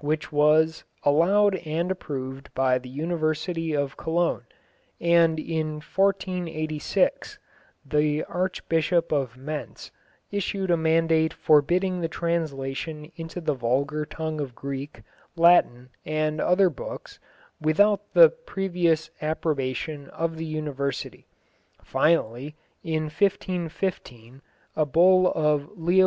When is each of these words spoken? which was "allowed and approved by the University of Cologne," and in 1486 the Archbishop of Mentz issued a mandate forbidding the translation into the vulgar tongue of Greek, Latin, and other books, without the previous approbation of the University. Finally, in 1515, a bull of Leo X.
which 0.00 0.30
was 0.30 0.84
"allowed 1.02 1.56
and 1.56 1.90
approved 1.90 2.54
by 2.54 2.78
the 2.78 2.88
University 2.88 3.74
of 3.74 3.96
Cologne," 3.96 4.44
and 5.00 5.40
in 5.40 5.80
1486 5.82 7.36
the 7.84 8.22
Archbishop 8.26 9.10
of 9.10 9.36
Mentz 9.36 9.90
issued 10.30 10.70
a 10.70 10.76
mandate 10.76 11.34
forbidding 11.34 12.00
the 12.00 12.06
translation 12.06 13.10
into 13.16 13.40
the 13.40 13.54
vulgar 13.54 14.04
tongue 14.04 14.40
of 14.40 14.54
Greek, 14.54 15.02
Latin, 15.34 15.88
and 16.06 16.40
other 16.40 16.70
books, 16.70 17.18
without 17.60 18.12
the 18.14 18.30
previous 18.30 19.10
approbation 19.20 20.06
of 20.10 20.36
the 20.36 20.46
University. 20.46 21.26
Finally, 21.82 22.54
in 22.84 23.06
1515, 23.10 24.40
a 24.76 24.86
bull 24.86 25.26
of 25.32 25.68
Leo 25.76 26.06
X. - -